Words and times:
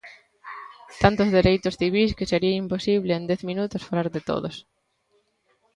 Tantos 1.01 1.29
dereitos 1.37 1.77
civís 1.81 2.11
que 2.17 2.29
sería 2.31 2.59
imposible 2.63 3.11
en 3.15 3.23
dez 3.31 3.41
minutos 3.49 3.85
falar 3.89 4.07
de 4.15 4.21
todos. 4.29 4.55